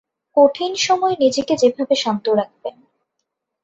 কঠিন 0.37 0.71
সময়ে 0.79 1.15
নিজেকে 1.19 1.53
যেভাবে 1.57 1.95
শান্ত 1.95 2.25
রাখবেন 2.39 2.75